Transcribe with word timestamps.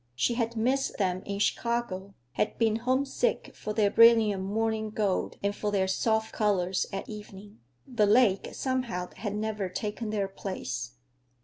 She 0.15 0.33
had 0.33 0.55
missed 0.57 0.97
them 0.97 1.21
in 1.27 1.37
Chicago; 1.37 2.15
had 2.31 2.57
been 2.57 2.77
homesick 2.77 3.51
for 3.53 3.71
their 3.71 3.91
brilliant 3.91 4.41
morning 4.41 4.89
gold 4.89 5.37
and 5.43 5.55
for 5.55 5.69
their 5.71 5.87
soft 5.87 6.31
colors 6.33 6.87
at 6.91 7.07
evening. 7.07 7.59
The 7.85 8.07
Lake, 8.07 8.49
somehow, 8.53 9.11
had 9.17 9.35
never 9.35 9.69
taken 9.69 10.09
their 10.09 10.27
place. 10.27 10.93